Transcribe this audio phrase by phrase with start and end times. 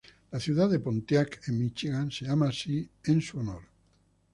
[0.31, 3.61] La ciudad de Pontiac en Míchigan es llamada así en su honor.